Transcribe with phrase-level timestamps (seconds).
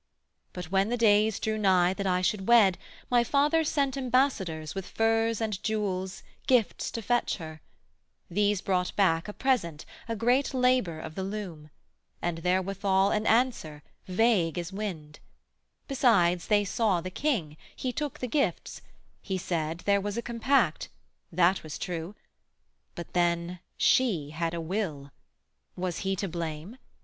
[0.51, 2.79] But when the days drew nigh that I should wed,
[3.11, 7.61] My father sent ambassadors with furs And jewels, gifts, to fetch her:
[8.27, 11.69] these brought back A present, a great labour of the loom;
[12.19, 15.19] And therewithal an answer vague as wind:
[15.87, 18.81] Besides, they saw the king; he took the gifts;
[19.21, 20.89] He said there was a compact;
[21.31, 22.15] that was true:
[22.95, 25.11] But then she had a will;
[25.75, 26.77] was he to blame?